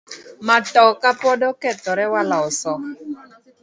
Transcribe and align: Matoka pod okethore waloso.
Matoka 0.47 1.09
pod 1.21 1.39
okethore 1.51 2.05
waloso. 2.13 2.71